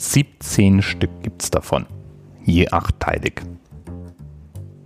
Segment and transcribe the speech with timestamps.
[0.00, 1.84] 17 Stück gibt es davon,
[2.42, 3.42] je achtteilig.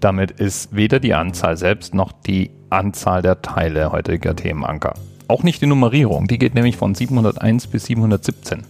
[0.00, 4.92] Damit ist weder die Anzahl selbst noch die Anzahl der Teile heutiger Themenanker.
[5.26, 8.64] Auch nicht die Nummerierung, die geht nämlich von 701 bis 717.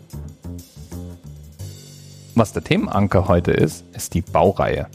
[2.36, 4.86] Was der Themenanker heute ist, ist die Baureihe.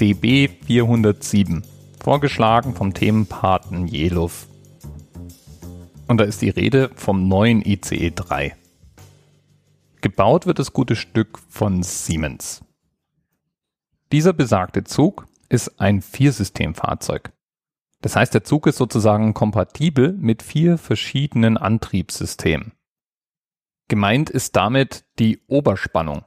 [0.00, 1.62] DB 407,
[2.02, 4.48] vorgeschlagen vom Themenpaten Jeluf.
[6.08, 8.56] Und da ist die Rede vom neuen ICE 3.
[10.02, 12.64] Gebaut wird das gute Stück von Siemens.
[14.10, 17.32] Dieser besagte Zug ist ein Viersystemfahrzeug.
[18.00, 22.72] Das heißt, der Zug ist sozusagen kompatibel mit vier verschiedenen Antriebssystemen.
[23.86, 26.24] Gemeint ist damit die Oberspannung.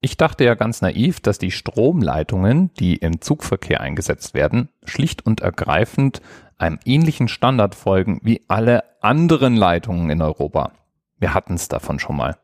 [0.00, 5.40] Ich dachte ja ganz naiv, dass die Stromleitungen, die im Zugverkehr eingesetzt werden, schlicht und
[5.40, 6.22] ergreifend
[6.56, 10.70] einem ähnlichen Standard folgen wie alle anderen Leitungen in Europa.
[11.18, 12.38] Wir hatten es davon schon mal.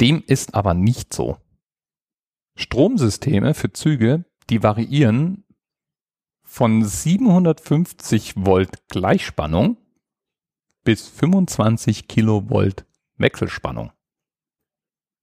[0.00, 1.38] Dem ist aber nicht so.
[2.56, 5.44] Stromsysteme für Züge, die variieren
[6.42, 9.76] von 750 Volt Gleichspannung
[10.84, 12.86] bis 25 Kilovolt
[13.18, 13.92] Wechselspannung.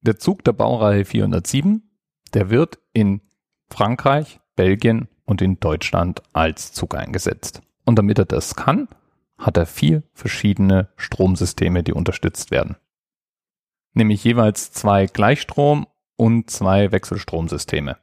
[0.02, 1.90] Der Zug der Baureihe 407,
[2.34, 3.22] der wird in
[3.70, 7.62] Frankreich, Belgien und in Deutschland als Zug eingesetzt.
[7.86, 8.90] Und damit er das kann,
[9.38, 12.76] hat er vier verschiedene Stromsysteme, die unterstützt werden.
[13.94, 17.98] Nämlich jeweils zwei Gleichstrom- und zwei Wechselstromsysteme.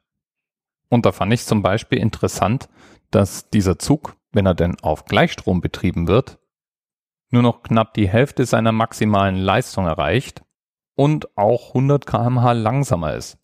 [0.89, 2.69] Und da fand ich zum Beispiel interessant,
[3.11, 6.39] dass dieser Zug, wenn er denn auf Gleichstrom betrieben wird,
[7.31, 10.43] nur noch knapp die Hälfte seiner maximalen Leistung erreicht
[10.97, 13.39] und auch 100 kmh langsamer ist.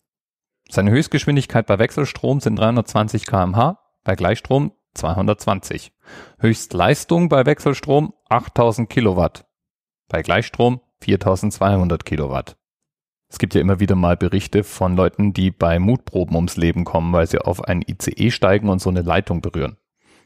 [0.69, 5.93] Seine Höchstgeschwindigkeit bei Wechselstrom sind 320 kmh, bei Gleichstrom 220.
[6.39, 9.45] Höchstleistung bei Wechselstrom 8000 Kilowatt.
[10.09, 12.57] Bei Gleichstrom 4200 Kilowatt.
[13.29, 17.11] Es gibt ja immer wieder mal Berichte von Leuten, die bei Mutproben ums Leben kommen,
[17.11, 19.77] weil sie auf einen ICE steigen und so eine Leitung berühren.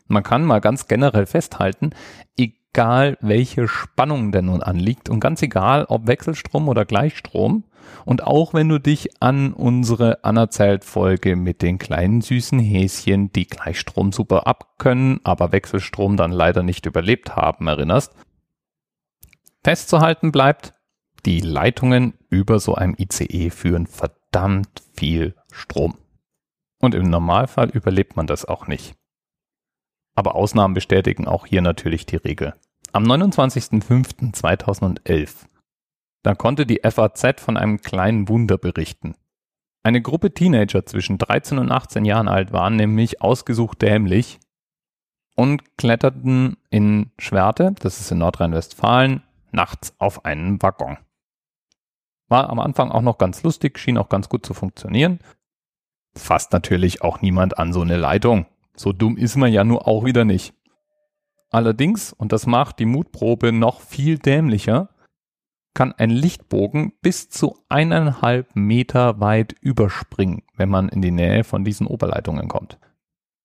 [0.08, 1.92] Man kann mal ganz generell festhalten,
[2.38, 7.64] egal welche Spannung denn nun anliegt und ganz egal ob Wechselstrom oder Gleichstrom,
[8.06, 14.12] und auch wenn du dich an unsere Anerzählt-Folge mit den kleinen süßen Häschen, die Gleichstrom
[14.12, 18.14] super abkönnen, aber Wechselstrom dann leider nicht überlebt haben, erinnerst,
[19.64, 20.76] festzuhalten bleibt,
[21.26, 25.98] die Leitungen über so einem ICE führen verdammt viel Strom.
[26.80, 28.96] Und im Normalfall überlebt man das auch nicht.
[30.16, 32.56] Aber Ausnahmen bestätigen auch hier natürlich die Regel.
[32.92, 35.46] Am 29.05.2011
[36.24, 39.16] da konnte die FAZ von einem kleinen Wunder berichten.
[39.84, 44.40] Eine Gruppe Teenager zwischen 13 und 18 Jahren alt waren nämlich ausgesucht dämlich
[45.36, 49.24] und kletterten in Schwerte, das ist in Nordrhein-Westfalen,
[49.54, 50.98] nachts auf einen Waggon.
[52.28, 55.20] War am Anfang auch noch ganz lustig, schien auch ganz gut zu funktionieren.
[56.16, 58.46] Fasst natürlich auch niemand an so eine Leitung.
[58.76, 60.54] So dumm ist man ja nur auch wieder nicht.
[61.50, 64.90] Allerdings, und das macht die Mutprobe noch viel dämlicher,
[65.74, 71.64] kann ein Lichtbogen bis zu eineinhalb Meter weit überspringen, wenn man in die Nähe von
[71.64, 72.80] diesen Oberleitungen kommt.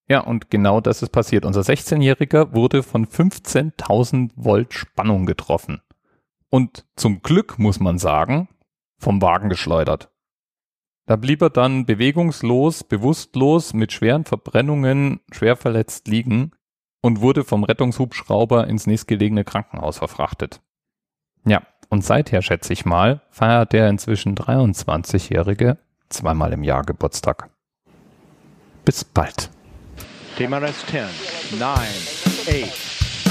[0.09, 1.45] Ja, und genau das ist passiert.
[1.45, 5.81] Unser 16-Jähriger wurde von 15.000 Volt Spannung getroffen.
[6.56, 8.49] Und zum Glück, muss man sagen,
[8.99, 10.09] vom Wagen geschleudert.
[11.05, 16.53] Da blieb er dann bewegungslos, bewusstlos, mit schweren Verbrennungen, schwer verletzt liegen
[17.03, 20.62] und wurde vom Rettungshubschrauber ins nächstgelegene Krankenhaus verfrachtet.
[21.45, 25.77] Ja, und seither, schätze ich mal, feiert der inzwischen 23-Jährige
[26.09, 27.50] zweimal im Jahr Geburtstag.
[28.87, 29.50] Bis bald.
[30.39, 31.05] TMRS 10,
[31.59, 31.77] 9,
[32.65, 32.96] 8.